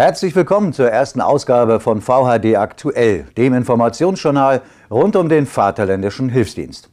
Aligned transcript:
Herzlich 0.00 0.34
willkommen 0.34 0.72
zur 0.72 0.88
ersten 0.88 1.20
Ausgabe 1.20 1.78
von 1.78 2.00
VHD 2.00 2.56
Aktuell, 2.56 3.26
dem 3.36 3.52
Informationsjournal 3.52 4.62
rund 4.90 5.14
um 5.14 5.28
den 5.28 5.44
Vaterländischen 5.44 6.30
Hilfsdienst. 6.30 6.88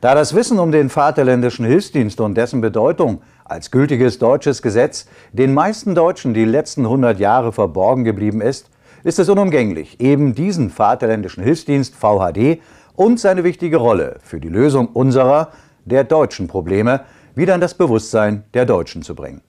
Da 0.00 0.16
das 0.16 0.34
Wissen 0.34 0.58
um 0.58 0.72
den 0.72 0.88
Vaterländischen 0.88 1.64
Hilfsdienst 1.64 2.20
und 2.20 2.34
dessen 2.34 2.60
Bedeutung 2.60 3.22
als 3.44 3.70
gültiges 3.70 4.18
deutsches 4.18 4.62
Gesetz 4.62 5.06
den 5.32 5.54
meisten 5.54 5.94
Deutschen 5.94 6.34
die 6.34 6.44
letzten 6.44 6.86
100 6.86 7.20
Jahre 7.20 7.52
verborgen 7.52 8.02
geblieben 8.02 8.40
ist, 8.40 8.68
ist 9.04 9.20
es 9.20 9.28
unumgänglich, 9.28 10.00
eben 10.00 10.34
diesen 10.34 10.70
Vaterländischen 10.70 11.44
Hilfsdienst 11.44 11.94
VHD 11.94 12.60
und 12.96 13.20
seine 13.20 13.44
wichtige 13.44 13.76
Rolle 13.76 14.16
für 14.24 14.40
die 14.40 14.48
Lösung 14.48 14.88
unserer, 14.88 15.52
der 15.84 16.02
deutschen 16.02 16.48
Probleme, 16.48 17.02
wieder 17.36 17.54
in 17.54 17.60
das 17.60 17.74
Bewusstsein 17.74 18.42
der 18.54 18.66
Deutschen 18.66 19.02
zu 19.02 19.14
bringen. 19.14 19.40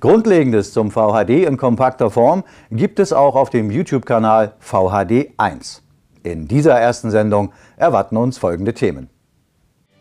Grundlegendes 0.00 0.72
zum 0.72 0.92
VHD 0.92 1.44
in 1.44 1.56
kompakter 1.56 2.10
Form 2.10 2.44
gibt 2.70 3.00
es 3.00 3.12
auch 3.12 3.34
auf 3.34 3.50
dem 3.50 3.70
YouTube-Kanal 3.70 4.54
VHD 4.60 5.30
1. 5.36 5.82
In 6.22 6.46
dieser 6.46 6.74
ersten 6.74 7.10
Sendung 7.10 7.52
erwarten 7.76 8.16
uns 8.16 8.38
folgende 8.38 8.74
Themen. 8.74 9.08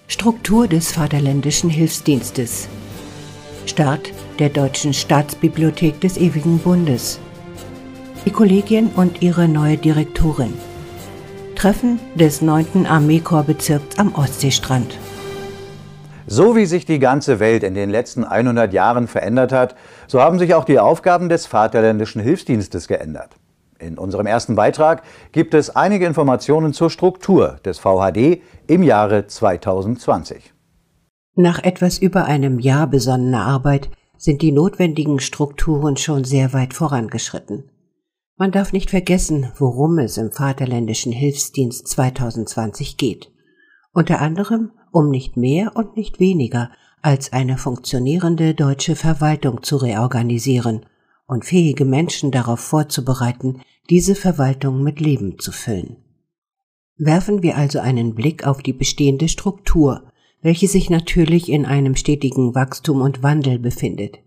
Struktur 0.07 0.67
des 0.67 0.91
Vaterländischen 0.91 1.71
Hilfsdienstes. 1.71 2.67
Start 3.65 4.11
der 4.37 4.49
Deutschen 4.49 4.93
Staatsbibliothek 4.93 5.99
des 5.99 6.17
Ewigen 6.17 6.59
Bundes. 6.59 7.19
Die 8.25 8.31
Kollegien 8.31 8.91
und 8.95 9.23
ihre 9.23 9.47
neue 9.47 9.77
Direktorin. 9.77 10.53
Treffen 11.55 11.99
des 12.13 12.43
9. 12.43 12.85
Armeekorpsbezirks 12.85 13.97
am 13.97 14.13
Ostseestrand. 14.13 14.95
So 16.29 16.57
wie 16.57 16.65
sich 16.65 16.85
die 16.85 16.99
ganze 16.99 17.39
Welt 17.39 17.63
in 17.63 17.73
den 17.73 17.89
letzten 17.89 18.25
100 18.25 18.73
Jahren 18.73 19.07
verändert 19.07 19.53
hat, 19.53 19.75
so 20.07 20.21
haben 20.21 20.39
sich 20.39 20.53
auch 20.53 20.65
die 20.65 20.77
Aufgaben 20.77 21.29
des 21.29 21.45
Vaterländischen 21.45 22.21
Hilfsdienstes 22.21 22.89
geändert. 22.89 23.37
In 23.79 23.97
unserem 23.97 24.27
ersten 24.27 24.55
Beitrag 24.55 25.03
gibt 25.31 25.53
es 25.53 25.73
einige 25.73 26.05
Informationen 26.05 26.73
zur 26.73 26.89
Struktur 26.89 27.61
des 27.63 27.79
VHD 27.79 28.41
im 28.67 28.83
Jahre 28.83 29.27
2020. 29.27 30.53
Nach 31.35 31.63
etwas 31.63 31.97
über 31.97 32.25
einem 32.25 32.59
Jahr 32.59 32.87
besonnener 32.87 33.45
Arbeit 33.45 33.89
sind 34.17 34.41
die 34.41 34.51
notwendigen 34.51 35.21
Strukturen 35.21 35.95
schon 35.95 36.25
sehr 36.25 36.51
weit 36.51 36.73
vorangeschritten. 36.73 37.69
Man 38.35 38.51
darf 38.51 38.73
nicht 38.73 38.89
vergessen, 38.89 39.51
worum 39.57 39.97
es 39.99 40.17
im 40.17 40.33
Vaterländischen 40.33 41.13
Hilfsdienst 41.13 41.87
2020 41.87 42.97
geht. 42.97 43.31
Unter 43.93 44.19
anderem 44.19 44.71
um 44.97 45.11
nicht 45.11 45.37
mehr 45.37 45.75
und 45.75 45.95
nicht 45.95 46.19
weniger 46.19 46.71
als 47.03 47.31
eine 47.31 47.59
funktionierende 47.59 48.55
deutsche 48.55 48.95
Verwaltung 48.95 49.61
zu 49.61 49.77
reorganisieren 49.77 50.87
und 51.27 51.45
fähige 51.45 51.85
Menschen 51.85 52.31
darauf 52.31 52.59
vorzubereiten, 52.59 53.61
diese 53.91 54.15
Verwaltung 54.15 54.81
mit 54.81 54.99
Leben 54.99 55.37
zu 55.37 55.51
füllen. 55.51 55.97
Werfen 56.97 57.43
wir 57.43 57.57
also 57.57 57.77
einen 57.77 58.15
Blick 58.15 58.47
auf 58.47 58.63
die 58.63 58.73
bestehende 58.73 59.29
Struktur, 59.29 60.11
welche 60.41 60.67
sich 60.67 60.89
natürlich 60.89 61.47
in 61.47 61.67
einem 61.67 61.95
stetigen 61.95 62.55
Wachstum 62.55 63.01
und 63.01 63.21
Wandel 63.21 63.59
befindet. 63.59 64.17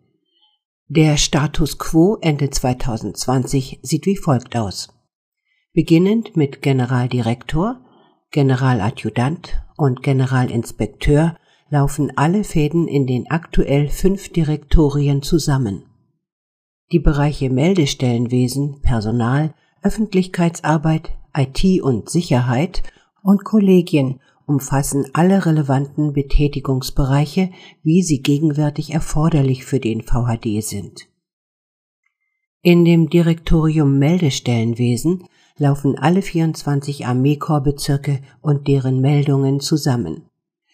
Der 0.87 1.17
Status 1.17 1.79
quo 1.79 2.17
Ende 2.21 2.49
2020 2.49 3.81
sieht 3.83 4.07
wie 4.07 4.17
folgt 4.17 4.55
aus. 4.55 4.89
Beginnend 5.73 6.37
mit 6.37 6.63
Generaldirektor, 6.63 7.81
Generaladjutant 8.31 9.65
und 9.81 10.03
Generalinspekteur 10.03 11.37
laufen 11.71 12.13
alle 12.17 12.45
Fäden 12.45 12.87
in 12.87 13.07
den 13.07 13.31
aktuell 13.31 13.89
fünf 13.89 14.29
Direktorien 14.29 15.23
zusammen. 15.23 15.85
Die 16.93 16.99
Bereiche 16.99 17.49
Meldestellenwesen, 17.49 18.83
Personal, 18.83 19.55
Öffentlichkeitsarbeit, 19.83 21.13
IT 21.35 21.83
und 21.83 22.11
Sicherheit 22.11 22.83
und 23.23 23.45
Kollegien 23.45 24.21
umfassen 24.47 25.07
alle 25.15 25.47
relevanten 25.47 26.13
Betätigungsbereiche, 26.13 27.51
wie 27.83 28.03
sie 28.03 28.21
gegenwärtig 28.21 28.93
erforderlich 28.93 29.65
für 29.65 29.81
den 29.81 30.03
VHD 30.03 30.63
sind. 30.63 31.07
In 32.61 32.85
dem 32.85 33.09
Direktorium 33.09 33.99
Meldestellenwesen 33.99 35.25
laufen 35.61 35.99
alle 35.99 36.23
24 36.23 37.07
Armeekorpsbezirke 37.07 38.21
und 38.41 38.67
deren 38.67 39.01
Meldungen 39.01 39.61
zusammen. 39.61 40.23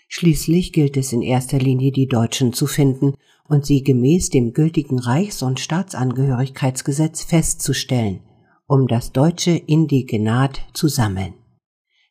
Schließlich 0.09 0.73
gilt 0.73 0.97
es 0.97 1.13
in 1.13 1.23
erster 1.23 1.59
Linie 1.59 1.91
die 1.91 2.07
Deutschen 2.07 2.53
zu 2.53 2.69
finden 2.69 3.15
und 3.49 3.67
sie 3.67 3.83
gemäß 3.83 4.31
dem 4.31 4.53
gültigen 4.53 5.01
Reichs- 5.01 5.43
und 5.43 5.59
Staatsangehörigkeitsgesetz 5.59 7.25
festzustellen, 7.25 8.21
um 8.69 8.87
das 8.87 9.11
deutsche 9.11 9.51
Indigenat 9.51 10.61
zu 10.73 10.87
sammeln. 10.87 11.35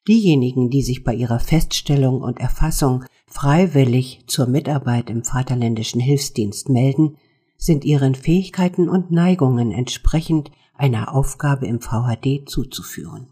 Diejenigen, 0.06 0.70
die 0.70 0.82
sich 0.82 1.06
bei 1.06 1.16
ihrer 1.16 1.40
Feststellung 1.40 2.22
und 2.22 2.42
Erfassung 2.42 3.06
freiwillig 3.26 4.26
zur 4.28 4.48
Mitarbeit 4.48 5.10
im 5.10 5.24
Vaterländischen 5.24 6.02
Hilfsdienst 6.02 6.68
melden, 6.68 7.16
sind 7.58 7.86
ihren 7.86 8.16
Fähigkeiten 8.16 8.90
und 8.90 9.12
Neigungen 9.12 9.72
entsprechend 9.72 10.52
einer 10.78 11.14
Aufgabe 11.14 11.68
im 11.68 11.80
VHD 11.82 12.48
zuzuführen. 12.48 13.28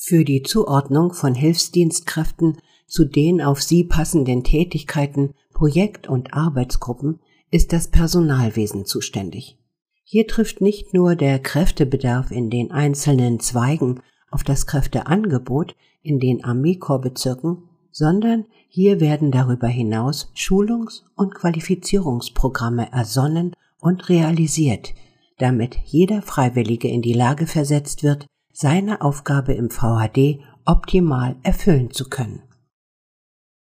Für 0.00 0.24
die 0.24 0.42
Zuordnung 0.42 1.12
von 1.12 1.34
Hilfsdienstkräften 1.34 2.58
zu 2.86 3.04
den 3.04 3.42
auf 3.42 3.60
sie 3.62 3.84
passenden 3.84 4.44
Tätigkeiten, 4.44 5.34
Projekt- 5.52 6.08
und 6.08 6.34
Arbeitsgruppen 6.34 7.20
ist 7.50 7.72
das 7.72 7.88
Personalwesen 7.88 8.86
zuständig. 8.86 9.58
Hier 10.04 10.26
trifft 10.26 10.60
nicht 10.60 10.94
nur 10.94 11.16
der 11.16 11.38
Kräftebedarf 11.38 12.30
in 12.30 12.48
den 12.48 12.70
einzelnen 12.70 13.40
Zweigen 13.40 14.00
auf 14.30 14.42
das 14.42 14.66
Kräfteangebot 14.66 15.74
in 16.02 16.18
den 16.18 16.44
Armeekorpsbezirken, 16.44 17.64
sondern 17.90 18.46
hier 18.68 19.00
werden 19.00 19.30
darüber 19.30 19.66
hinaus 19.66 20.30
Schulungs- 20.34 21.04
und 21.16 21.34
Qualifizierungsprogramme 21.34 22.92
ersonnen 22.92 23.54
und 23.80 24.08
realisiert, 24.08 24.94
damit 25.38 25.76
jeder 25.84 26.22
Freiwillige 26.22 26.88
in 26.88 27.02
die 27.02 27.12
Lage 27.12 27.46
versetzt 27.46 28.02
wird, 28.02 28.26
seine 28.52 29.00
Aufgabe 29.02 29.54
im 29.54 29.70
VHD 29.70 30.40
optimal 30.64 31.36
erfüllen 31.42 31.90
zu 31.90 32.08
können. 32.08 32.42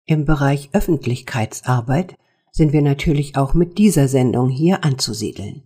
Im 0.05 0.25
Bereich 0.25 0.69
Öffentlichkeitsarbeit 0.71 2.15
sind 2.51 2.71
wir 2.71 2.81
natürlich 2.81 3.35
auch 3.35 3.53
mit 3.53 3.77
dieser 3.77 4.07
Sendung 4.07 4.49
hier 4.49 4.83
anzusiedeln. 4.83 5.63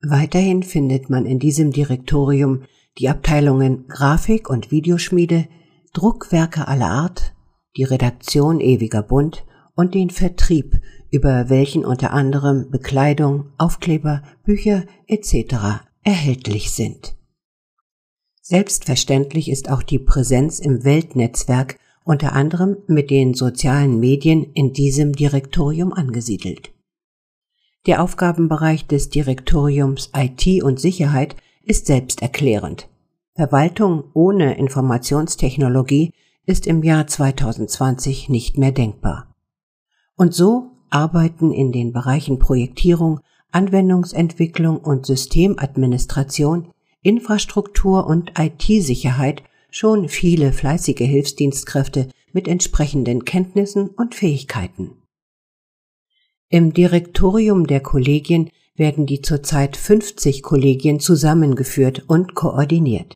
Weiterhin 0.00 0.62
findet 0.62 1.10
man 1.10 1.26
in 1.26 1.38
diesem 1.38 1.70
Direktorium 1.70 2.64
die 2.98 3.08
Abteilungen 3.08 3.86
Grafik 3.88 4.48
und 4.48 4.70
Videoschmiede, 4.70 5.46
Druckwerke 5.92 6.66
aller 6.66 6.90
Art, 6.90 7.34
die 7.76 7.84
Redaktion 7.84 8.60
Ewiger 8.60 9.02
Bund 9.02 9.44
und 9.74 9.94
den 9.94 10.10
Vertrieb 10.10 10.80
über 11.10 11.48
welchen 11.48 11.84
unter 11.84 12.12
anderem 12.12 12.70
Bekleidung, 12.70 13.46
Aufkleber, 13.58 14.22
Bücher 14.44 14.84
etc. 15.06 15.84
erhältlich 16.02 16.70
sind. 16.72 17.14
Selbstverständlich 18.42 19.50
ist 19.50 19.70
auch 19.70 19.82
die 19.82 19.98
Präsenz 19.98 20.58
im 20.58 20.84
Weltnetzwerk 20.84 21.78
unter 22.04 22.32
anderem 22.32 22.78
mit 22.86 23.10
den 23.10 23.34
sozialen 23.34 24.00
Medien 24.00 24.52
in 24.54 24.72
diesem 24.72 25.12
Direktorium 25.12 25.92
angesiedelt. 25.92 26.72
Der 27.86 28.02
Aufgabenbereich 28.02 28.86
des 28.86 29.10
Direktoriums 29.10 30.10
IT 30.16 30.62
und 30.62 30.80
Sicherheit 30.80 31.36
ist 31.62 31.86
selbsterklärend. 31.86 32.88
Verwaltung 33.34 34.04
ohne 34.14 34.56
Informationstechnologie 34.56 36.12
ist 36.44 36.66
im 36.66 36.82
Jahr 36.82 37.06
2020 37.06 38.30
nicht 38.30 38.56
mehr 38.56 38.72
denkbar. 38.72 39.34
Und 40.16 40.34
so 40.34 40.77
arbeiten 40.90 41.52
in 41.52 41.72
den 41.72 41.92
Bereichen 41.92 42.38
Projektierung, 42.38 43.20
Anwendungsentwicklung 43.50 44.78
und 44.78 45.06
Systemadministration, 45.06 46.68
Infrastruktur 47.02 48.06
und 48.06 48.32
IT-Sicherheit 48.38 49.42
schon 49.70 50.08
viele 50.08 50.52
fleißige 50.52 50.98
Hilfsdienstkräfte 50.98 52.08
mit 52.32 52.48
entsprechenden 52.48 53.24
Kenntnissen 53.24 53.88
und 53.88 54.14
Fähigkeiten. 54.14 54.92
Im 56.50 56.72
Direktorium 56.72 57.66
der 57.66 57.80
Kollegien 57.80 58.50
werden 58.74 59.06
die 59.06 59.20
zurzeit 59.20 59.76
50 59.76 60.42
Kollegien 60.42 61.00
zusammengeführt 61.00 62.04
und 62.06 62.34
koordiniert. 62.34 63.14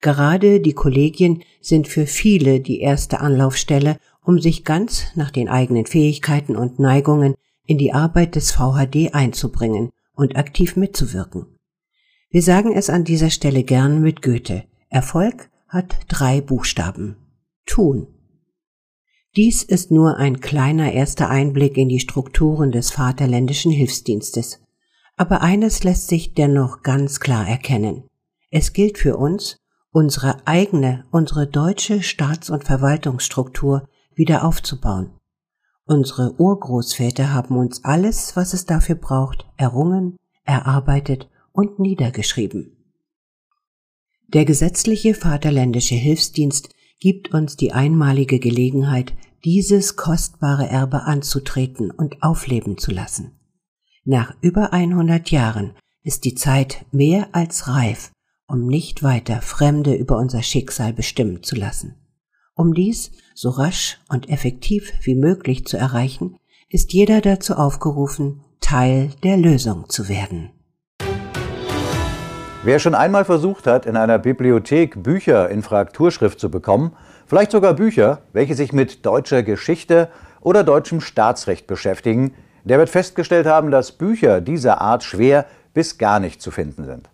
Gerade 0.00 0.60
die 0.60 0.72
Kollegien 0.72 1.42
sind 1.60 1.88
für 1.88 2.06
viele 2.06 2.60
die 2.60 2.80
erste 2.80 3.20
Anlaufstelle 3.20 3.98
um 4.24 4.40
sich 4.40 4.64
ganz 4.64 5.06
nach 5.14 5.30
den 5.30 5.48
eigenen 5.48 5.86
Fähigkeiten 5.86 6.56
und 6.56 6.78
Neigungen 6.78 7.34
in 7.64 7.78
die 7.78 7.92
Arbeit 7.92 8.36
des 8.36 8.52
VHD 8.52 9.14
einzubringen 9.14 9.90
und 10.14 10.36
aktiv 10.36 10.76
mitzuwirken. 10.76 11.46
Wir 12.30 12.42
sagen 12.42 12.72
es 12.74 12.90
an 12.90 13.04
dieser 13.04 13.30
Stelle 13.30 13.64
gern 13.64 14.02
mit 14.02 14.22
Goethe. 14.22 14.64
Erfolg 14.88 15.50
hat 15.68 15.96
drei 16.08 16.40
Buchstaben. 16.40 17.16
Tun. 17.66 18.08
Dies 19.36 19.62
ist 19.62 19.92
nur 19.92 20.16
ein 20.16 20.40
kleiner 20.40 20.92
erster 20.92 21.30
Einblick 21.30 21.76
in 21.76 21.88
die 21.88 22.00
Strukturen 22.00 22.72
des 22.72 22.90
Vaterländischen 22.90 23.70
Hilfsdienstes. 23.70 24.60
Aber 25.16 25.42
eines 25.42 25.84
lässt 25.84 26.08
sich 26.08 26.34
dennoch 26.34 26.82
ganz 26.82 27.20
klar 27.20 27.48
erkennen. 27.48 28.04
Es 28.50 28.72
gilt 28.72 28.98
für 28.98 29.16
uns, 29.16 29.56
unsere 29.92 30.46
eigene, 30.46 31.04
unsere 31.10 31.46
deutsche 31.46 32.02
Staats- 32.02 32.50
und 32.50 32.64
Verwaltungsstruktur 32.64 33.88
wieder 34.20 34.44
aufzubauen. 34.44 35.12
Unsere 35.86 36.38
Urgroßväter 36.38 37.32
haben 37.32 37.56
uns 37.56 37.84
alles, 37.84 38.36
was 38.36 38.52
es 38.52 38.66
dafür 38.66 38.94
braucht, 38.94 39.46
errungen, 39.56 40.16
erarbeitet 40.44 41.30
und 41.52 41.78
niedergeschrieben. 41.78 42.76
Der 44.28 44.44
gesetzliche 44.44 45.14
Vaterländische 45.14 45.94
Hilfsdienst 45.94 46.68
gibt 47.00 47.32
uns 47.32 47.56
die 47.56 47.72
einmalige 47.72 48.38
Gelegenheit, 48.38 49.14
dieses 49.42 49.96
kostbare 49.96 50.68
Erbe 50.68 51.04
anzutreten 51.04 51.90
und 51.90 52.22
aufleben 52.22 52.76
zu 52.76 52.90
lassen. 52.90 53.40
Nach 54.04 54.34
über 54.42 54.74
100 54.74 55.30
Jahren 55.30 55.72
ist 56.02 56.26
die 56.26 56.34
Zeit 56.34 56.84
mehr 56.92 57.30
als 57.32 57.68
reif, 57.68 58.12
um 58.46 58.66
nicht 58.66 59.02
weiter 59.02 59.40
Fremde 59.40 59.94
über 59.94 60.18
unser 60.18 60.42
Schicksal 60.42 60.92
bestimmen 60.92 61.42
zu 61.42 61.56
lassen. 61.56 61.99
Um 62.60 62.74
dies 62.74 63.12
so 63.34 63.48
rasch 63.48 63.98
und 64.10 64.28
effektiv 64.28 64.92
wie 65.00 65.14
möglich 65.14 65.64
zu 65.64 65.78
erreichen, 65.78 66.36
ist 66.68 66.92
jeder 66.92 67.22
dazu 67.22 67.54
aufgerufen, 67.54 68.44
Teil 68.60 69.12
der 69.22 69.38
Lösung 69.38 69.88
zu 69.88 70.10
werden. 70.10 70.50
Wer 72.62 72.78
schon 72.78 72.94
einmal 72.94 73.24
versucht 73.24 73.66
hat, 73.66 73.86
in 73.86 73.96
einer 73.96 74.18
Bibliothek 74.18 75.02
Bücher 75.02 75.48
in 75.48 75.62
Frakturschrift 75.62 76.38
zu 76.38 76.50
bekommen, 76.50 76.92
vielleicht 77.26 77.52
sogar 77.52 77.72
Bücher, 77.72 78.20
welche 78.34 78.54
sich 78.54 78.74
mit 78.74 79.06
deutscher 79.06 79.42
Geschichte 79.42 80.10
oder 80.42 80.62
deutschem 80.62 81.00
Staatsrecht 81.00 81.66
beschäftigen, 81.66 82.34
der 82.64 82.76
wird 82.76 82.90
festgestellt 82.90 83.46
haben, 83.46 83.70
dass 83.70 83.92
Bücher 83.92 84.42
dieser 84.42 84.82
Art 84.82 85.02
schwer 85.02 85.46
bis 85.72 85.96
gar 85.96 86.20
nicht 86.20 86.42
zu 86.42 86.50
finden 86.50 86.84
sind. 86.84 87.08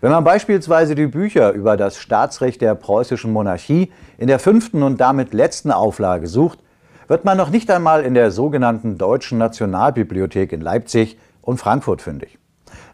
Wenn 0.00 0.10
man 0.10 0.24
beispielsweise 0.24 0.94
die 0.94 1.06
Bücher 1.06 1.52
über 1.52 1.78
das 1.78 1.96
Staatsrecht 1.96 2.60
der 2.60 2.74
preußischen 2.74 3.32
Monarchie 3.32 3.90
in 4.18 4.26
der 4.26 4.38
fünften 4.38 4.82
und 4.82 5.00
damit 5.00 5.32
letzten 5.32 5.70
Auflage 5.70 6.26
sucht, 6.26 6.58
wird 7.08 7.24
man 7.24 7.38
noch 7.38 7.50
nicht 7.50 7.70
einmal 7.70 8.04
in 8.04 8.12
der 8.12 8.30
sogenannten 8.30 8.98
Deutschen 8.98 9.38
Nationalbibliothek 9.38 10.52
in 10.52 10.60
Leipzig 10.60 11.18
und 11.40 11.58
Frankfurt 11.58 12.02
fündig. 12.02 12.38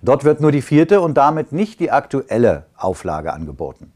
Dort 0.01 0.25
wird 0.25 0.41
nur 0.41 0.53
die 0.53 0.63
vierte 0.63 1.01
und 1.01 1.15
damit 1.15 1.51
nicht 1.51 1.81
die 1.81 1.91
aktuelle 1.91 2.67
Auflage 2.77 3.33
angeboten. 3.33 3.93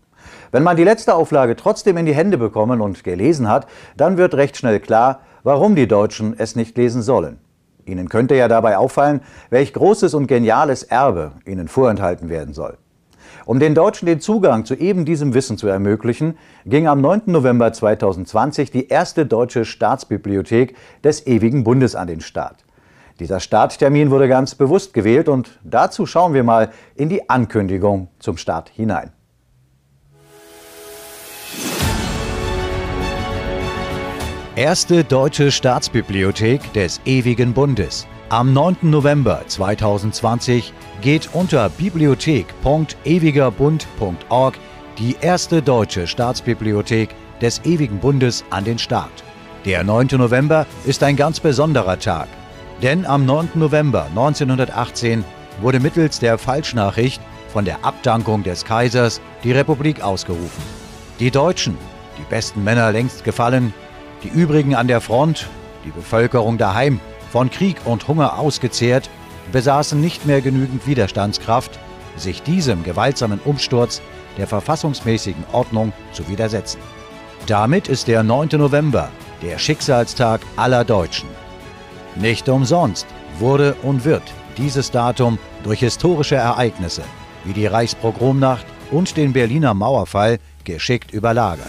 Wenn 0.51 0.65
man 0.65 0.77
die 0.77 0.85
letzte 0.85 1.15
Auflage 1.15 1.55
trotzdem 1.55 1.97
in 1.99 2.07
die 2.07 2.15
Hände 2.15 2.39
bekommen 2.39 2.81
und 2.81 3.05
gelesen 3.05 3.49
hat, 3.49 3.69
dann 3.97 4.17
wird 4.17 4.35
recht 4.35 4.57
schnell 4.57 4.81
klar, 4.81 5.21
warum 5.45 5.77
die 5.77 5.87
Deutschen 5.87 6.35
es 6.39 6.57
nicht 6.57 6.77
lesen 6.77 7.03
sollen. 7.03 7.39
Ihnen 7.85 8.09
könnte 8.09 8.35
ja 8.35 8.49
dabei 8.49 8.79
auffallen, 8.79 9.21
welch 9.51 9.73
großes 9.73 10.15
und 10.15 10.27
geniales 10.27 10.83
Erbe 10.83 11.33
ihnen 11.45 11.69
vorenthalten 11.69 12.29
werden 12.29 12.53
soll. 12.53 12.79
Um 13.47 13.61
den 13.61 13.77
Deutschen 13.77 14.07
den 14.07 14.21
Zugang 14.21 14.65
zu 14.65 14.75
eben 14.75 15.05
diesem 15.05 15.33
Wissen 15.33 15.57
zu 15.57 15.69
ermöglichen, 15.69 16.37
ging 16.65 16.89
am 16.89 17.01
9. 17.01 17.23
November 17.27 17.73
2020 17.73 18.73
die 18.73 18.89
erste 18.89 19.25
deutsche 19.25 19.65
Staatsbibliothek 19.65 20.75
des 21.05 21.29
Ewigen 21.29 21.63
Bundes 21.63 21.95
an 21.95 22.09
den 22.09 22.21
Start. 22.21 22.65
Dieser 23.21 23.39
Starttermin 23.39 24.11
wurde 24.11 24.27
ganz 24.27 24.57
bewusst 24.57 24.93
gewählt 24.93 25.29
und 25.29 25.61
dazu 25.63 26.07
schauen 26.07 26.35
wir 26.35 26.43
mal 26.43 26.71
in 26.97 27.09
die 27.09 27.31
Ankündigung 27.31 28.09
zum 28.19 28.37
Start 28.37 28.69
hinein. 28.69 29.13
Erste 34.57 35.05
deutsche 35.05 35.53
Staatsbibliothek 35.53 36.73
des 36.73 37.01
Ewigen 37.05 37.55
Bundes. 37.55 38.09
Am 38.29 38.53
9. 38.53 38.79
November 38.83 39.43
2020 39.47 40.73
geht 41.01 41.31
unter 41.33 41.69
bibliothek.ewigerbund.org 41.69 44.59
die 44.99 45.15
erste 45.21 45.63
deutsche 45.63 46.09
Staatsbibliothek 46.09 47.11
des 47.41 47.65
Ewigen 47.65 48.01
Bundes 48.01 48.45
an 48.51 48.65
den 48.65 48.81
Start. 48.81 49.23
Der 49.65 49.85
9. 49.85 50.09
November 50.15 50.67
ist 50.87 51.05
ein 51.05 51.15
ganz 51.15 51.39
besonderer 51.39 52.01
Tag, 52.01 52.27
denn 52.83 53.07
am 53.07 53.27
9. 53.27 53.51
November 53.55 54.07
1918 54.07 55.25
wurde 55.61 55.79
mittels 55.79 56.19
der 56.19 56.37
Falschnachricht 56.37 57.23
von 57.53 57.65
der 57.65 57.85
Abdankung 57.85 58.43
des 58.43 58.65
Kaisers 58.65 59.21
die 59.45 59.53
Republik 59.53 60.03
ausgerufen. 60.03 60.65
Die 61.21 61.31
Deutschen, 61.31 61.79
die 62.19 62.25
besten 62.29 62.65
Männer 62.65 62.91
längst 62.91 63.23
gefallen, 63.23 63.73
die 64.25 64.31
übrigen 64.31 64.75
an 64.75 64.89
der 64.89 65.01
Front, 65.01 65.47
die 65.85 65.93
Bevölkerung 65.93 66.59
daheim, 66.59 66.99
von 67.37 67.51
Krieg 67.51 67.77
und 67.85 68.09
Hunger 68.09 68.39
ausgezehrt, 68.39 69.11
besaßen 69.53 70.01
nicht 70.01 70.25
mehr 70.25 70.41
genügend 70.41 70.87
Widerstandskraft, 70.87 71.79
sich 72.17 72.43
diesem 72.43 72.83
gewaltsamen 72.83 73.41
Umsturz 73.45 74.01
der 74.39 74.47
verfassungsmäßigen 74.47 75.45
Ordnung 75.53 75.93
zu 76.13 76.27
widersetzen. 76.29 76.81
Damit 77.47 77.89
ist 77.89 78.09
der 78.09 78.23
9. 78.23 78.49
November 78.53 79.11
der 79.43 79.59
Schicksalstag 79.59 80.41
aller 80.57 80.83
Deutschen. 80.83 81.29
Nicht 82.15 82.49
umsonst 82.49 83.07
wurde 83.39 83.75
und 83.83 84.07
wird 84.07 84.23
dieses 84.57 84.91
Datum 84.91 85.39
durch 85.63 85.81
historische 85.81 86.37
Ereignisse 86.37 87.03
wie 87.45 87.53
die 87.53 87.67
Reichspogromnacht 87.67 88.65
und 88.91 89.15
den 89.19 89.35
Berliner 89.35 89.75
Mauerfall 89.75 90.39
geschickt 90.65 91.13
überlagert. 91.13 91.69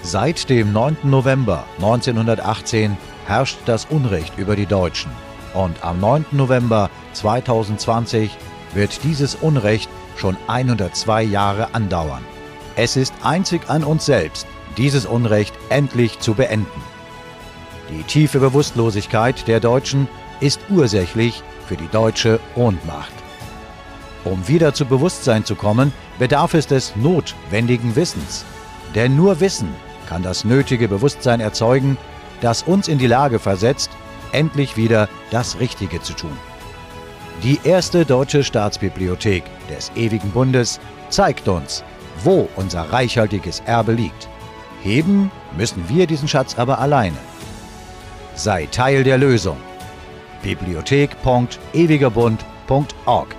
Seit 0.00 0.48
dem 0.48 0.72
9. 0.72 0.96
November 1.02 1.64
1918 1.80 2.96
herrscht 3.26 3.58
das 3.66 3.86
Unrecht 3.86 4.38
über 4.38 4.56
die 4.56 4.66
Deutschen. 4.66 5.10
Und 5.54 5.84
am 5.84 6.00
9. 6.00 6.26
November 6.32 6.90
2020 7.14 8.30
wird 8.74 9.02
dieses 9.04 9.34
Unrecht 9.34 9.88
schon 10.16 10.36
102 10.46 11.22
Jahre 11.22 11.74
andauern. 11.74 12.24
Es 12.76 12.96
ist 12.96 13.14
einzig 13.22 13.68
an 13.68 13.84
uns 13.84 14.06
selbst, 14.06 14.46
dieses 14.76 15.06
Unrecht 15.06 15.54
endlich 15.70 16.18
zu 16.18 16.34
beenden. 16.34 16.82
Die 17.90 18.02
tiefe 18.02 18.40
Bewusstlosigkeit 18.40 19.46
der 19.48 19.60
Deutschen 19.60 20.08
ist 20.40 20.60
ursächlich 20.68 21.42
für 21.66 21.76
die 21.76 21.88
deutsche 21.88 22.40
Ohnmacht. 22.54 23.12
Um 24.24 24.46
wieder 24.48 24.74
zu 24.74 24.84
Bewusstsein 24.84 25.44
zu 25.44 25.54
kommen, 25.54 25.92
bedarf 26.18 26.54
es 26.54 26.66
des 26.66 26.96
notwendigen 26.96 27.94
Wissens. 27.94 28.44
Denn 28.94 29.16
nur 29.16 29.40
Wissen 29.40 29.68
kann 30.08 30.22
das 30.22 30.44
nötige 30.44 30.88
Bewusstsein 30.88 31.40
erzeugen, 31.40 31.96
das 32.40 32.62
uns 32.62 32.88
in 32.88 32.96
die 32.98 33.06
Lage 33.06 33.38
versetzt, 33.38 33.90
endlich 34.32 34.76
wieder 34.76 35.08
das 35.30 35.60
Richtige 35.60 36.02
zu 36.02 36.14
tun. 36.14 36.36
Die 37.42 37.60
erste 37.64 38.04
deutsche 38.04 38.44
Staatsbibliothek 38.44 39.44
des 39.68 39.92
Ewigen 39.94 40.30
Bundes 40.30 40.80
zeigt 41.10 41.48
uns, 41.48 41.84
wo 42.22 42.48
unser 42.56 42.92
reichhaltiges 42.92 43.60
Erbe 43.66 43.92
liegt. 43.92 44.28
Heben 44.82 45.30
müssen 45.56 45.88
wir 45.88 46.06
diesen 46.06 46.28
Schatz 46.28 46.58
aber 46.58 46.78
alleine. 46.78 47.16
Sei 48.34 48.66
Teil 48.66 49.04
der 49.04 49.16
Lösung. 49.18 49.58
Bibliothek.ewigerbund.org 50.42 53.36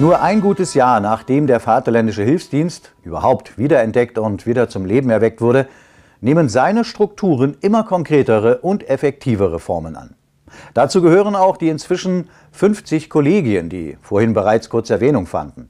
Nur 0.00 0.22
ein 0.22 0.40
gutes 0.40 0.74
Jahr 0.74 1.00
nachdem 1.00 1.48
der 1.48 1.58
Vaterländische 1.58 2.22
Hilfsdienst 2.22 2.92
überhaupt 3.02 3.58
wiederentdeckt 3.58 4.16
und 4.16 4.46
wieder 4.46 4.68
zum 4.68 4.86
Leben 4.86 5.10
erweckt 5.10 5.40
wurde, 5.40 5.66
nehmen 6.20 6.48
seine 6.48 6.84
Strukturen 6.84 7.56
immer 7.62 7.82
konkretere 7.82 8.58
und 8.58 8.88
effektivere 8.88 9.58
Formen 9.58 9.96
an. 9.96 10.14
Dazu 10.72 11.02
gehören 11.02 11.34
auch 11.34 11.56
die 11.56 11.68
inzwischen 11.68 12.30
50 12.52 13.10
Kollegien, 13.10 13.70
die 13.70 13.98
vorhin 14.00 14.34
bereits 14.34 14.68
kurz 14.68 14.88
Erwähnung 14.88 15.26
fanden. 15.26 15.68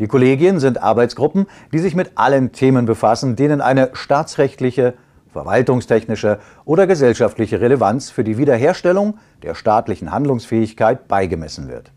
Die 0.00 0.08
Kollegien 0.08 0.58
sind 0.58 0.82
Arbeitsgruppen, 0.82 1.46
die 1.72 1.78
sich 1.78 1.94
mit 1.94 2.12
allen 2.16 2.50
Themen 2.50 2.86
befassen, 2.86 3.36
denen 3.36 3.60
eine 3.60 3.90
staatsrechtliche, 3.92 4.94
verwaltungstechnische 5.32 6.40
oder 6.64 6.88
gesellschaftliche 6.88 7.60
Relevanz 7.60 8.10
für 8.10 8.24
die 8.24 8.36
Wiederherstellung 8.36 9.18
der 9.44 9.54
staatlichen 9.54 10.10
Handlungsfähigkeit 10.10 11.06
beigemessen 11.06 11.68
wird. 11.68 11.92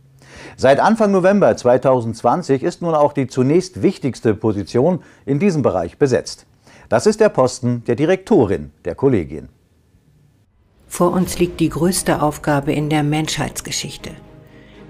Seit 0.58 0.80
Anfang 0.80 1.12
November 1.12 1.56
2020 1.56 2.64
ist 2.64 2.82
nun 2.82 2.94
auch 2.94 3.14
die 3.14 3.28
zunächst 3.28 3.82
wichtigste 3.82 4.36
Position 4.36 5.02
in 5.26 5.40
diesem 5.40 5.62
Bereich 5.62 5.98
besetzt. 5.98 6.46
Das 6.90 7.06
ist 7.06 7.20
der 7.20 7.30
Posten 7.30 7.84
der 7.86 7.96
Direktorin 7.96 8.72
der 8.86 8.96
Kollegien. 8.96 9.50
Vor 10.88 11.12
uns 11.12 11.40
liegt 11.40 11.60
die 11.60 11.70
größte 11.70 12.22
Aufgabe 12.22 12.72
in 12.72 12.90
der 12.90 13.04
Menschheitsgeschichte. 13.04 14.12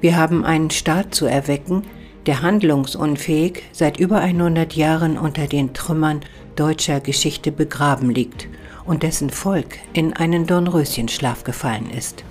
Wir 0.02 0.18
haben 0.18 0.44
einen 0.44 0.70
Staat 0.70 1.16
zu 1.16 1.26
erwecken, 1.26 1.84
der 2.26 2.42
handlungsunfähig 2.42 3.64
seit 3.72 3.98
über 4.00 4.18
100 4.20 4.74
Jahren 4.74 5.18
unter 5.18 5.48
den 5.48 5.74
Trümmern 5.74 6.22
deutscher 6.56 7.00
Geschichte 7.00 7.52
begraben 7.52 8.10
liegt 8.10 8.48
und 8.86 9.04
dessen 9.04 9.30
Volk 9.30 9.78
in 9.94 10.14
einen 10.14 10.46
Dornröschenschlaf 10.46 11.44
gefallen 11.44 11.90
ist. 11.90 12.24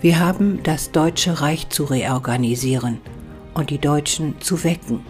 Wir 0.00 0.20
haben 0.20 0.60
das 0.62 0.90
Deutsche 0.90 1.40
Reich 1.40 1.68
zu 1.70 1.84
reorganisieren 1.84 3.00
und 3.54 3.70
die 3.70 3.78
Deutschen 3.78 4.40
zu 4.40 4.62
wecken. 4.64 5.00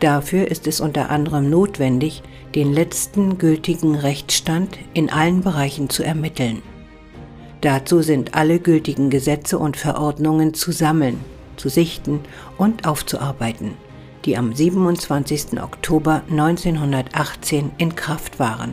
Dafür 0.00 0.48
ist 0.48 0.66
es 0.66 0.80
unter 0.80 1.10
anderem 1.10 1.48
notwendig, 1.48 2.22
den 2.54 2.72
letzten 2.72 3.38
gültigen 3.38 3.94
Rechtsstand 3.94 4.76
in 4.94 5.10
allen 5.10 5.42
Bereichen 5.42 5.88
zu 5.88 6.02
ermitteln. 6.02 6.60
Dazu 7.60 8.02
sind 8.02 8.34
alle 8.34 8.58
gültigen 8.58 9.08
Gesetze 9.08 9.58
und 9.58 9.76
Verordnungen 9.76 10.52
zu 10.52 10.72
sammeln, 10.72 11.20
zu 11.56 11.68
sichten 11.68 12.20
und 12.58 12.86
aufzuarbeiten, 12.86 13.74
die 14.24 14.36
am 14.36 14.52
27. 14.52 15.62
Oktober 15.62 16.22
1918 16.28 17.70
in 17.78 17.94
Kraft 17.94 18.40
waren. 18.40 18.72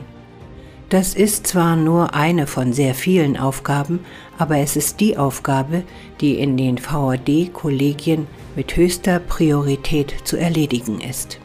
Das 0.89 1.13
ist 1.13 1.45
zwar 1.45 1.75
nur 1.75 2.15
eine 2.15 2.47
von 2.47 2.73
sehr 2.73 2.95
vielen 2.95 3.37
Aufgaben, 3.37 3.99
aber 4.39 4.57
es 4.57 4.75
ist 4.75 4.99
die 4.99 5.17
Aufgabe, 5.17 5.83
die 6.19 6.39
in 6.39 6.57
den 6.57 6.79
VAD-Kollegien 6.83 8.25
mit 8.55 8.75
höchster 8.75 9.19
Priorität 9.19 10.15
zu 10.23 10.35
erledigen 10.35 10.99
ist. 10.99 11.39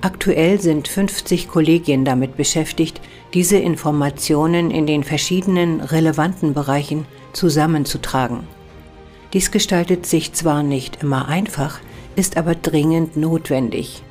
Aktuell 0.00 0.60
sind 0.60 0.88
50 0.88 1.46
Kollegien 1.46 2.04
damit 2.04 2.36
beschäftigt, 2.36 3.00
diese 3.32 3.58
Informationen 3.58 4.72
in 4.72 4.88
den 4.88 5.04
verschiedenen 5.04 5.80
relevanten 5.80 6.52
Bereichen 6.52 7.06
zusammenzutragen. 7.32 8.40
Dies 9.32 9.52
gestaltet 9.52 10.04
sich 10.04 10.32
zwar 10.32 10.64
nicht 10.64 11.00
immer 11.00 11.28
einfach, 11.28 11.78
ist 12.16 12.36
aber 12.36 12.56
dringend 12.56 13.16
notwendig. 13.16 14.02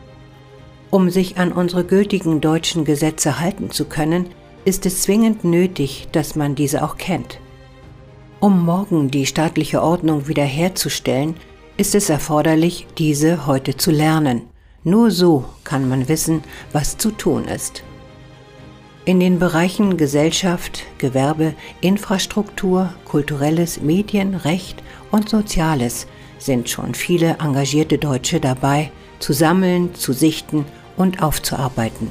Um 0.91 1.09
sich 1.09 1.37
an 1.37 1.53
unsere 1.53 1.85
gültigen 1.85 2.41
deutschen 2.41 2.83
Gesetze 2.83 3.39
halten 3.39 3.71
zu 3.71 3.85
können, 3.85 4.25
ist 4.65 4.85
es 4.85 5.03
zwingend 5.03 5.45
nötig, 5.45 6.09
dass 6.11 6.35
man 6.35 6.53
diese 6.53 6.83
auch 6.83 6.97
kennt. 6.97 7.39
Um 8.41 8.65
morgen 8.65 9.09
die 9.09 9.25
staatliche 9.25 9.81
Ordnung 9.81 10.27
wiederherzustellen, 10.27 11.35
ist 11.77 11.95
es 11.95 12.09
erforderlich, 12.09 12.87
diese 12.97 13.47
heute 13.47 13.77
zu 13.77 13.89
lernen. 13.89 14.41
Nur 14.83 15.11
so 15.11 15.45
kann 15.63 15.87
man 15.87 16.09
wissen, 16.09 16.43
was 16.73 16.97
zu 16.97 17.11
tun 17.11 17.45
ist. 17.45 17.83
In 19.05 19.21
den 19.21 19.39
Bereichen 19.39 19.95
Gesellschaft, 19.95 20.83
Gewerbe, 20.97 21.53
Infrastruktur, 21.79 22.93
kulturelles, 23.05 23.81
Medien, 23.81 24.35
Recht 24.35 24.83
und 25.09 25.29
Soziales 25.29 26.05
sind 26.37 26.69
schon 26.69 26.95
viele 26.95 27.37
engagierte 27.39 27.97
Deutsche 27.97 28.41
dabei, 28.41 28.91
zu 29.19 29.31
sammeln, 29.31 29.95
zu 29.95 30.11
sichten 30.11 30.65
und 31.01 31.21
aufzuarbeiten. 31.21 32.09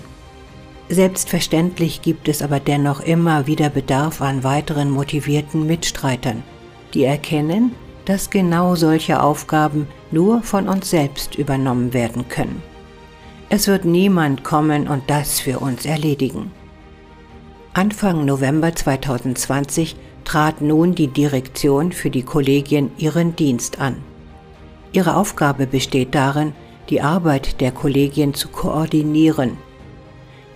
Selbstverständlich 0.89 2.03
gibt 2.03 2.29
es 2.29 2.43
aber 2.43 2.59
dennoch 2.59 3.01
immer 3.01 3.47
wieder 3.47 3.71
Bedarf 3.71 4.21
an 4.21 4.43
weiteren 4.43 4.91
motivierten 4.91 5.67
Mitstreitern, 5.67 6.43
die 6.93 7.05
erkennen, 7.05 7.73
dass 8.05 8.31
genau 8.31 8.75
solche 8.75 9.23
Aufgaben 9.23 9.87
nur 10.11 10.43
von 10.43 10.69
uns 10.69 10.91
selbst 10.91 11.37
übernommen 11.37 11.93
werden 11.95 12.29
können. 12.29 12.63
Es 13.49 13.69
wird 13.69 13.85
niemand 13.85 14.43
kommen 14.43 14.89
und 14.89 15.09
das 15.09 15.39
für 15.39 15.61
uns 15.61 15.87
erledigen. 15.87 16.51
Anfang 17.73 18.25
November 18.25 18.75
2020 18.75 19.95
trat 20.25 20.61
nun 20.61 20.97
die 20.97 21.07
Direktion 21.07 21.93
für 21.93 22.11
die 22.11 22.25
Kollegien 22.25 22.91
ihren 22.99 23.37
Dienst 23.37 23.81
an. 23.81 23.97
Ihre 24.93 25.15
Aufgabe 25.15 25.69
besteht 25.69 26.17
darin, 26.17 26.53
die 26.91 27.01
Arbeit 27.01 27.61
der 27.61 27.71
Kollegien 27.73 28.35
zu 28.35 28.49
koordinieren. 28.49 29.57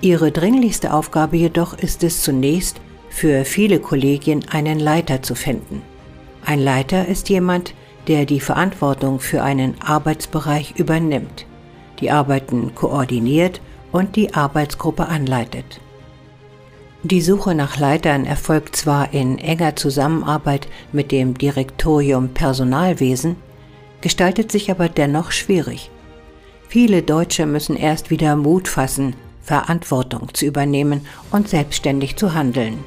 Ihre 0.00 0.32
dringlichste 0.32 0.92
Aufgabe 0.92 1.36
jedoch 1.36 1.72
ist 1.74 2.02
es 2.02 2.22
zunächst, 2.22 2.80
für 3.08 3.44
viele 3.44 3.78
Kollegien 3.78 4.44
einen 4.50 4.80
Leiter 4.80 5.22
zu 5.22 5.36
finden. 5.36 5.82
Ein 6.44 6.60
Leiter 6.60 7.06
ist 7.06 7.28
jemand, 7.28 7.74
der 8.08 8.26
die 8.26 8.40
Verantwortung 8.40 9.20
für 9.20 9.42
einen 9.42 9.80
Arbeitsbereich 9.80 10.74
übernimmt, 10.76 11.46
die 12.00 12.10
Arbeiten 12.10 12.74
koordiniert 12.74 13.60
und 13.92 14.16
die 14.16 14.34
Arbeitsgruppe 14.34 15.06
anleitet. 15.06 15.80
Die 17.04 17.20
Suche 17.20 17.54
nach 17.54 17.78
Leitern 17.78 18.24
erfolgt 18.24 18.76
zwar 18.76 19.14
in 19.14 19.38
enger 19.38 19.76
Zusammenarbeit 19.76 20.68
mit 20.92 21.12
dem 21.12 21.38
Direktorium 21.38 22.30
Personalwesen, 22.30 23.36
gestaltet 24.00 24.50
sich 24.50 24.70
aber 24.70 24.88
dennoch 24.88 25.30
schwierig. 25.30 25.90
Viele 26.74 27.04
Deutsche 27.04 27.46
müssen 27.46 27.76
erst 27.76 28.10
wieder 28.10 28.34
Mut 28.34 28.66
fassen, 28.66 29.14
Verantwortung 29.42 30.34
zu 30.34 30.44
übernehmen 30.44 31.06
und 31.30 31.48
selbstständig 31.48 32.16
zu 32.16 32.34
handeln. 32.34 32.82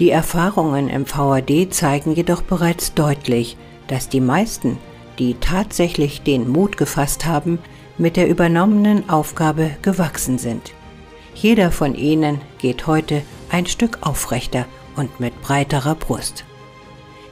Die 0.00 0.10
Erfahrungen 0.10 0.88
im 0.88 1.06
VAD 1.08 1.72
zeigen 1.72 2.12
jedoch 2.12 2.42
bereits 2.42 2.92
deutlich, 2.92 3.56
dass 3.86 4.08
die 4.08 4.20
meisten, 4.20 4.78
die 5.20 5.34
tatsächlich 5.34 6.22
den 6.22 6.48
Mut 6.48 6.76
gefasst 6.76 7.24
haben, 7.24 7.60
mit 7.98 8.16
der 8.16 8.28
übernommenen 8.28 9.08
Aufgabe 9.08 9.70
gewachsen 9.82 10.38
sind. 10.38 10.72
Jeder 11.36 11.70
von 11.70 11.94
ihnen 11.94 12.40
geht 12.58 12.88
heute 12.88 13.22
ein 13.48 13.66
Stück 13.66 13.98
aufrechter 14.00 14.66
und 14.96 15.20
mit 15.20 15.40
breiterer 15.40 15.94
Brust. 15.94 16.44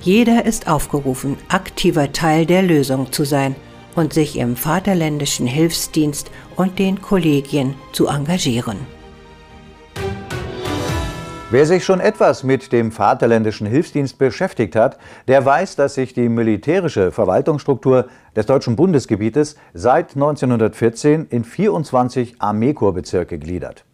Jeder 0.00 0.44
ist 0.44 0.68
aufgerufen, 0.68 1.36
aktiver 1.48 2.12
Teil 2.12 2.46
der 2.46 2.62
Lösung 2.62 3.10
zu 3.10 3.24
sein 3.24 3.56
und 3.96 4.12
sich 4.12 4.38
im 4.38 4.56
Vaterländischen 4.56 5.46
Hilfsdienst 5.46 6.30
und 6.56 6.78
den 6.78 7.00
Kollegien 7.00 7.74
zu 7.92 8.06
engagieren. 8.06 8.78
Wer 11.52 11.66
sich 11.66 11.84
schon 11.84 11.98
etwas 11.98 12.44
mit 12.44 12.70
dem 12.70 12.92
Vaterländischen 12.92 13.66
Hilfsdienst 13.66 14.18
beschäftigt 14.18 14.76
hat, 14.76 14.98
der 15.26 15.44
weiß, 15.44 15.74
dass 15.74 15.96
sich 15.96 16.14
die 16.14 16.28
militärische 16.28 17.10
Verwaltungsstruktur 17.10 18.06
des 18.36 18.46
deutschen 18.46 18.76
Bundesgebietes 18.76 19.56
seit 19.74 20.14
1914 20.14 21.26
in 21.28 21.42
24 21.42 22.40
Armeekorpsbezirke 22.40 23.40
gliedert. 23.40 23.84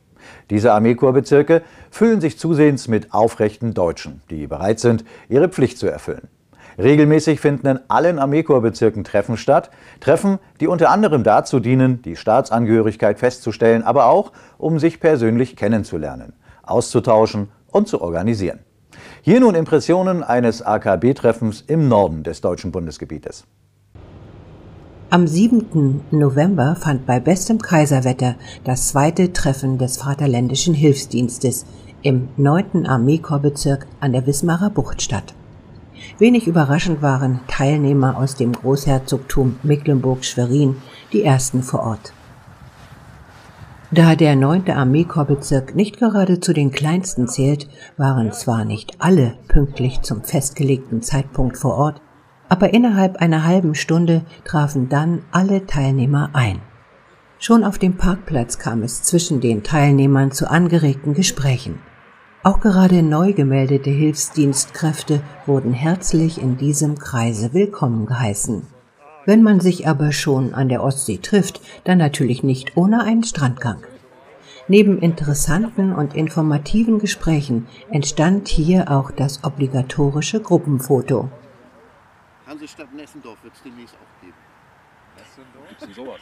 Diese 0.50 0.72
Armeekorpsbezirke 0.74 1.62
füllen 1.90 2.20
sich 2.20 2.38
zusehends 2.38 2.88
mit 2.88 3.14
aufrechten 3.14 3.72
Deutschen, 3.72 4.20
die 4.28 4.46
bereit 4.46 4.78
sind, 4.78 5.06
ihre 5.30 5.48
Pflicht 5.48 5.78
zu 5.78 5.86
erfüllen. 5.86 6.28
Regelmäßig 6.78 7.40
finden 7.40 7.66
in 7.66 7.80
allen 7.88 8.18
Armeekorpsbezirken 8.18 9.04
Treffen 9.04 9.36
statt. 9.36 9.70
Treffen, 10.00 10.38
die 10.60 10.66
unter 10.66 10.90
anderem 10.90 11.22
dazu 11.22 11.60
dienen, 11.60 12.02
die 12.02 12.16
Staatsangehörigkeit 12.16 13.18
festzustellen, 13.18 13.82
aber 13.82 14.06
auch, 14.06 14.32
um 14.58 14.78
sich 14.78 15.00
persönlich 15.00 15.56
kennenzulernen, 15.56 16.34
auszutauschen 16.62 17.48
und 17.70 17.88
zu 17.88 18.02
organisieren. 18.02 18.60
Hier 19.22 19.40
nun 19.40 19.54
Impressionen 19.54 20.22
eines 20.22 20.62
AKB-Treffens 20.62 21.62
im 21.66 21.88
Norden 21.88 22.22
des 22.22 22.40
deutschen 22.40 22.72
Bundesgebietes. 22.72 23.44
Am 25.08 25.26
7. 25.26 26.02
November 26.10 26.76
fand 26.76 27.06
bei 27.06 27.20
bestem 27.20 27.58
Kaiserwetter 27.58 28.34
das 28.64 28.88
zweite 28.88 29.32
Treffen 29.32 29.78
des 29.78 29.98
Vaterländischen 29.98 30.74
Hilfsdienstes 30.74 31.64
im 32.02 32.28
9. 32.36 32.86
Armeekorpsbezirk 32.86 33.86
an 34.00 34.12
der 34.12 34.26
Wismarer 34.26 34.70
Bucht 34.70 35.00
statt. 35.00 35.34
Wenig 36.18 36.46
überraschend 36.46 37.02
waren 37.02 37.40
Teilnehmer 37.46 38.16
aus 38.16 38.36
dem 38.36 38.52
Großherzogtum 38.52 39.58
Mecklenburg-Schwerin 39.62 40.76
die 41.12 41.22
ersten 41.22 41.62
vor 41.62 41.80
Ort. 41.80 42.14
Da 43.90 44.14
der 44.14 44.34
9. 44.34 44.70
Armeekorpsbezirk 44.70 45.74
nicht 45.74 45.98
gerade 45.98 46.40
zu 46.40 46.54
den 46.54 46.70
kleinsten 46.70 47.28
zählt, 47.28 47.68
waren 47.98 48.32
zwar 48.32 48.64
nicht 48.64 48.96
alle 48.98 49.34
pünktlich 49.48 50.00
zum 50.00 50.24
festgelegten 50.24 51.02
Zeitpunkt 51.02 51.58
vor 51.58 51.74
Ort, 51.74 52.00
aber 52.48 52.72
innerhalb 52.72 53.16
einer 53.18 53.44
halben 53.44 53.74
Stunde 53.74 54.22
trafen 54.44 54.88
dann 54.88 55.22
alle 55.32 55.66
Teilnehmer 55.66 56.30
ein. 56.32 56.62
Schon 57.38 57.62
auf 57.62 57.76
dem 57.76 57.98
Parkplatz 57.98 58.58
kam 58.58 58.82
es 58.82 59.02
zwischen 59.02 59.42
den 59.42 59.62
Teilnehmern 59.62 60.32
zu 60.32 60.50
angeregten 60.50 61.12
Gesprächen. 61.12 61.78
Auch 62.46 62.60
gerade 62.60 63.02
neu 63.02 63.32
gemeldete 63.32 63.90
Hilfsdienstkräfte 63.90 65.20
wurden 65.46 65.72
herzlich 65.72 66.40
in 66.40 66.56
diesem 66.56 66.96
Kreise 66.96 67.52
willkommen 67.54 68.06
geheißen. 68.06 68.64
Wenn 69.24 69.42
man 69.42 69.58
sich 69.58 69.88
aber 69.88 70.12
schon 70.12 70.54
an 70.54 70.68
der 70.68 70.84
Ostsee 70.84 71.18
trifft, 71.18 71.60
dann 71.82 71.98
natürlich 71.98 72.44
nicht 72.44 72.76
ohne 72.76 73.02
einen 73.02 73.24
Strandgang. 73.24 73.82
Neben 74.68 75.00
interessanten 75.00 75.92
und 75.92 76.14
informativen 76.14 77.00
Gesprächen 77.00 77.66
entstand 77.90 78.46
hier 78.46 78.92
auch 78.92 79.10
das 79.10 79.42
obligatorische 79.42 80.40
Gruppenfoto. 80.40 81.28
Hansestadt 82.46 82.94
Nessendorf 82.94 83.42
wird 83.42 83.54
es 83.56 83.62
demnächst 83.64 83.96
auch 83.96 84.20
geben. 84.22 84.36
Nessendorf? 85.18 85.96
sowas? 85.96 86.20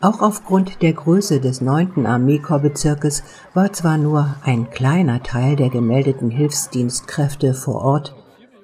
Auch 0.00 0.20
aufgrund 0.20 0.82
der 0.82 0.92
Größe 0.92 1.40
des 1.40 1.60
9. 1.60 2.06
Armeekorpsbezirkes 2.06 3.22
war 3.52 3.72
zwar 3.72 3.98
nur 3.98 4.36
ein 4.42 4.70
kleiner 4.70 5.22
Teil 5.22 5.56
der 5.56 5.70
gemeldeten 5.70 6.30
Hilfsdienstkräfte 6.30 7.54
vor 7.54 7.82
Ort, 7.82 8.14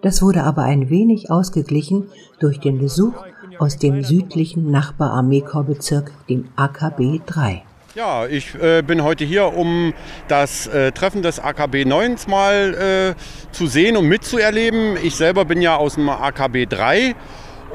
das 0.03 0.23
wurde 0.23 0.45
aber 0.45 0.63
ein 0.63 0.89
wenig 0.89 1.31
ausgeglichen 1.31 2.09
durch 2.39 2.59
den 2.59 2.79
Besuch 2.79 3.13
aus 3.59 3.77
dem 3.77 4.03
südlichen 4.03 4.71
Nachbararmeekorpsbezirk, 4.71 6.13
dem 6.29 6.49
AKB 6.57 7.21
3. 7.27 7.63
Ja, 7.95 8.27
ich 8.27 8.55
äh, 8.55 8.83
bin 8.83 9.03
heute 9.03 9.25
hier, 9.25 9.53
um 9.53 9.93
das 10.29 10.69
äh, 10.69 10.93
Treffen 10.93 11.23
des 11.23 11.41
AKB 11.41 11.85
9 11.85 12.17
mal 12.29 12.75
äh, 13.19 13.53
zu 13.53 13.67
sehen 13.67 13.97
und 13.97 14.07
mitzuerleben. 14.09 14.97
Ich 15.03 15.17
selber 15.17 15.45
bin 15.45 15.61
ja 15.61 15.77
aus 15.77 15.97
dem 15.97 16.09
AKB 16.09 16.67
3 16.67 17.15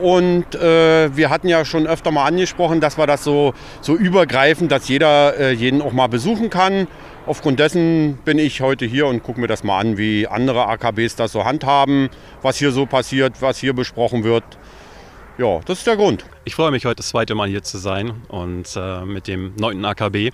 und 0.02 0.56
äh, 0.56 1.16
wir 1.16 1.30
hatten 1.30 1.48
ja 1.48 1.66
schon 1.66 1.88
öfter 1.88 2.12
mal 2.12 2.26
angesprochen, 2.26 2.82
dass 2.82 2.98
wir 2.98 3.08
das 3.08 3.24
so, 3.24 3.54
so 3.82 3.96
übergreifend, 3.96 4.72
dass 4.72 4.88
jeder 4.88 5.38
äh, 5.38 5.52
jeden 5.52 5.82
auch 5.82 5.94
mal 5.94 6.08
besuchen 6.08 6.50
kann. 6.50 6.88
Aufgrund 7.26 7.60
dessen 7.60 8.20
bin 8.24 8.38
ich 8.38 8.62
heute 8.62 8.86
hier 8.86 9.08
und 9.08 9.24
gucke 9.24 9.42
mir 9.42 9.48
das 9.48 9.64
mal 9.64 9.80
an, 9.80 9.98
wie 9.98 10.28
andere 10.28 10.68
AKBs 10.68 11.16
das 11.16 11.32
so 11.32 11.44
handhaben, 11.44 12.10
was 12.42 12.58
hier 12.58 12.72
so 12.72 12.86
passiert, 12.86 13.42
was 13.42 13.58
hier 13.58 13.74
besprochen 13.74 14.24
wird 14.24 14.44
ja, 15.38 15.60
das 15.66 15.80
ist 15.80 15.88
der 15.88 15.98
Grund. 15.98 16.26
Ich 16.46 16.56
freue 16.56 16.72
mich 16.72 16.86
heute 16.86 16.98
das 16.98 17.10
zweite 17.10 17.36
Mal 17.36 17.50
hier 17.50 17.62
zu 17.62 17.78
sein 17.78 18.22
und 18.30 18.74
äh, 18.78 19.04
mit 19.04 19.28
dem 19.28 19.54
9. 19.58 19.84
AKB. 19.84 20.32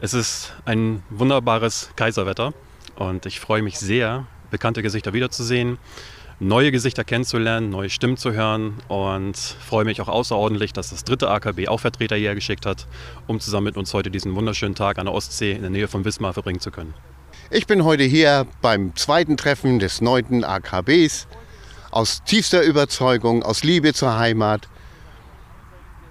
Es 0.00 0.14
ist 0.14 0.54
ein 0.64 1.02
wunderbares 1.10 1.90
Kaiserwetter 1.96 2.54
und 2.96 3.26
ich 3.26 3.40
freue 3.40 3.60
mich 3.60 3.78
sehr, 3.78 4.26
bekannte 4.50 4.82
Gesichter 4.82 5.12
wiederzusehen, 5.12 5.76
neue 6.40 6.72
Gesichter 6.72 7.04
kennenzulernen, 7.04 7.68
neue 7.68 7.90
Stimmen 7.90 8.16
zu 8.16 8.32
hören 8.32 8.78
und 8.88 9.36
freue 9.36 9.84
mich 9.84 10.00
auch 10.00 10.08
außerordentlich, 10.08 10.72
dass 10.72 10.90
das 10.90 11.04
dritte 11.04 11.30
AKB 11.30 11.68
auch 11.68 11.80
Vertreter 11.80 12.16
hierher 12.16 12.34
geschickt 12.34 12.64
hat, 12.64 12.86
um 13.26 13.38
zusammen 13.40 13.66
mit 13.66 13.76
uns 13.76 13.92
heute 13.92 14.10
diesen 14.10 14.34
wunderschönen 14.34 14.74
Tag 14.74 14.98
an 14.98 15.04
der 15.04 15.14
Ostsee 15.14 15.52
in 15.52 15.60
der 15.60 15.70
Nähe 15.70 15.86
von 15.86 16.04
Wismar 16.04 16.32
verbringen 16.32 16.60
zu 16.60 16.70
können. 16.70 16.94
Ich 17.50 17.66
bin 17.66 17.84
heute 17.84 18.04
hier 18.04 18.46
beim 18.62 18.96
zweiten 18.96 19.36
Treffen 19.36 19.78
des 19.80 20.00
9. 20.00 20.42
AKBs 20.42 21.28
aus 21.90 22.22
tiefster 22.24 22.62
Überzeugung, 22.62 23.42
aus 23.42 23.62
Liebe 23.62 23.92
zur 23.92 24.18
Heimat. 24.18 24.68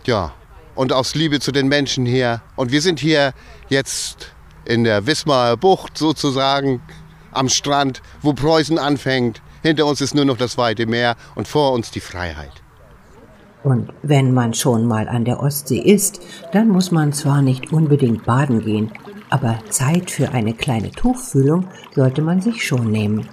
Ja, 0.05 0.33
und 0.75 0.93
aus 0.93 1.15
Liebe 1.15 1.39
zu 1.39 1.51
den 1.51 1.67
Menschen 1.67 2.05
hier. 2.05 2.41
Und 2.55 2.71
wir 2.71 2.81
sind 2.81 3.00
hier 3.00 3.33
jetzt 3.67 4.33
in 4.65 4.83
der 4.83 5.07
Wismarer 5.07 5.57
Bucht 5.57 5.98
sozusagen 5.98 6.81
am 7.31 7.50
Strand, 7.50 8.01
wo 8.21 8.33
Preußen 8.33 8.77
anfängt. 8.77 9.41
Hinter 9.61 9.85
uns 9.85 10.01
ist 10.01 10.15
nur 10.15 10.25
noch 10.25 10.37
das 10.37 10.57
weite 10.57 10.85
Meer 10.85 11.15
und 11.35 11.47
vor 11.47 11.73
uns 11.73 11.91
die 11.91 11.99
Freiheit. 11.99 12.63
Und 13.63 13.91
wenn 14.03 14.33
man 14.33 14.53
schon 14.53 14.85
mal 14.85 15.09
an 15.09 15.25
der 15.25 15.41
Ostsee 15.41 15.79
ist, 15.79 16.21
dann 16.53 16.69
muss 16.69 16.91
man 16.91 17.11
zwar 17.11 17.41
nicht 17.41 17.73
unbedingt 17.73 18.25
baden 18.25 18.61
gehen, 18.61 18.91
aber 19.29 19.59
Zeit 19.69 20.09
für 20.09 20.29
eine 20.31 20.53
kleine 20.53 20.91
Tuchfühlung 20.91 21.67
sollte 21.93 22.21
man 22.21 22.41
sich 22.41 22.65
schon 22.65 22.89
nehmen. 22.89 23.27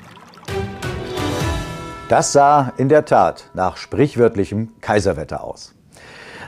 Das 2.08 2.32
sah 2.32 2.72
in 2.76 2.88
der 2.88 3.04
Tat 3.04 3.50
nach 3.54 3.76
sprichwörtlichem 3.76 4.80
Kaiserwetter 4.80 5.44
aus. 5.44 5.74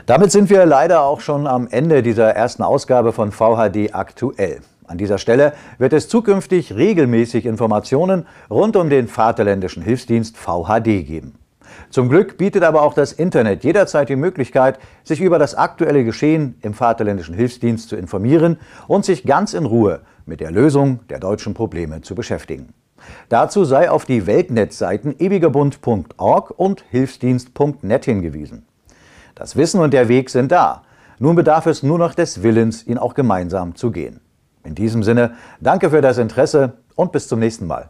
Damit 0.05 0.31
sind 0.31 0.49
wir 0.49 0.65
leider 0.65 1.03
auch 1.03 1.19
schon 1.19 1.47
am 1.47 1.67
Ende 1.67 2.01
dieser 2.01 2.31
ersten 2.31 2.63
Ausgabe 2.63 3.13
von 3.13 3.31
VHD 3.31 3.93
aktuell. 3.93 4.61
An 4.89 4.97
dieser 4.97 5.19
Stelle 5.19 5.53
wird 5.77 5.93
es 5.93 6.09
zukünftig 6.09 6.75
regelmäßig 6.75 7.45
Informationen 7.45 8.25
rund 8.49 8.75
um 8.75 8.89
den 8.89 9.07
Vaterländischen 9.07 9.83
Hilfsdienst 9.83 10.35
VHD 10.35 11.05
geben. 11.05 11.35
Zum 11.91 12.09
Glück 12.09 12.39
bietet 12.39 12.63
aber 12.63 12.81
auch 12.81 12.95
das 12.95 13.13
Internet 13.13 13.63
jederzeit 13.63 14.09
die 14.09 14.15
Möglichkeit, 14.15 14.79
sich 15.03 15.21
über 15.21 15.37
das 15.37 15.53
aktuelle 15.53 16.03
Geschehen 16.03 16.55
im 16.63 16.73
Vaterländischen 16.73 17.35
Hilfsdienst 17.35 17.87
zu 17.87 17.97
informieren 17.97 18.57
und 18.87 19.05
sich 19.05 19.25
ganz 19.25 19.53
in 19.53 19.65
Ruhe 19.65 19.99
mit 20.25 20.39
der 20.39 20.49
Lösung 20.49 21.01
der 21.09 21.19
deutschen 21.19 21.53
Probleme 21.53 22.01
zu 22.01 22.15
beschäftigen. 22.15 22.73
Dazu 23.29 23.65
sei 23.65 23.91
auf 23.91 24.05
die 24.05 24.25
Weltnetzseiten 24.25 25.13
ewigerbund.org 25.19 26.51
und 26.57 26.83
hilfsdienst.net 26.89 28.05
hingewiesen. 28.05 28.65
Das 29.35 29.55
Wissen 29.55 29.81
und 29.81 29.93
der 29.93 30.09
Weg 30.09 30.31
sind 30.31 30.51
da. 30.51 30.81
Nun 31.19 31.35
bedarf 31.35 31.67
es 31.67 31.83
nur 31.83 31.99
noch 31.99 32.15
des 32.15 32.41
Willens, 32.41 32.87
ihn 32.87 32.97
auch 32.97 33.13
gemeinsam 33.13 33.75
zu 33.75 33.91
gehen. 33.91 34.19
In 34.63 34.75
diesem 34.75 35.03
Sinne, 35.03 35.35
danke 35.59 35.89
für 35.89 36.01
das 36.01 36.17
Interesse 36.17 36.73
und 36.95 37.11
bis 37.11 37.27
zum 37.27 37.39
nächsten 37.39 37.65
Mal. 37.67 37.89